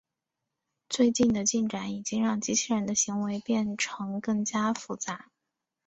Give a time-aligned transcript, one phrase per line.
[0.89, 5.29] 最近的进展已经让机器人的行为变成更加复杂。